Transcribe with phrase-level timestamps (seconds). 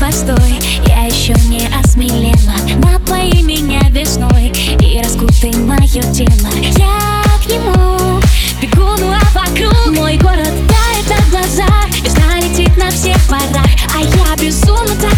[0.00, 2.54] постой Я еще не осмелела.
[2.82, 6.50] Напои меня весной И раскутай мое тело.
[6.78, 8.20] Я к нему
[8.60, 11.88] бегу, ну а вокруг Мой город тает на глазах.
[12.02, 13.66] Весна летит на всех парах.
[13.94, 15.15] А я безумно так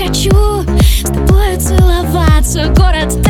[0.00, 2.72] хочу с тобой целоваться.
[2.74, 3.29] Город